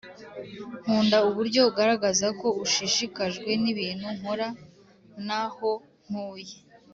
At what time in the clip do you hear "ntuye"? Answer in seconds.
6.07-6.55